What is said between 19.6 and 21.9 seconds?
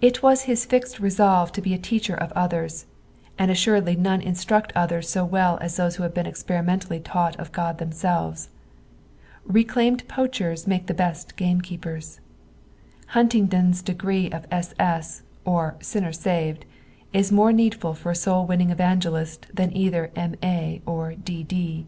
either Sf.A. or D.D.